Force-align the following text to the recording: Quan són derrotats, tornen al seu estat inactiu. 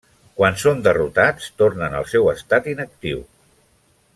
Quan 0.37 0.55
són 0.61 0.79
derrotats, 0.87 1.51
tornen 1.63 1.99
al 1.99 2.09
seu 2.15 2.31
estat 2.35 2.71
inactiu. 2.73 3.25